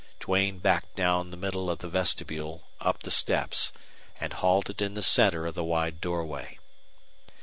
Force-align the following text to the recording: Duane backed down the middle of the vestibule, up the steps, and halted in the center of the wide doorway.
Duane 0.19 0.57
backed 0.57 0.95
down 0.95 1.29
the 1.29 1.37
middle 1.37 1.69
of 1.69 1.77
the 1.77 1.87
vestibule, 1.87 2.63
up 2.79 3.03
the 3.03 3.11
steps, 3.11 3.71
and 4.19 4.33
halted 4.33 4.81
in 4.81 4.95
the 4.95 5.03
center 5.03 5.45
of 5.45 5.53
the 5.53 5.63
wide 5.63 6.01
doorway. 6.01 6.57